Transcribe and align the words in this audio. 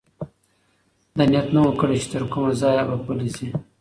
ده 1.17 1.23
نیت 1.31 1.47
نه 1.55 1.61
و 1.63 1.77
کړی 1.81 1.97
چې 2.01 2.07
تر 2.11 2.23
کومه 2.33 2.51
ځایه 2.61 2.83
به 2.89 2.97
پلی 3.05 3.29
ځي. 3.35 3.49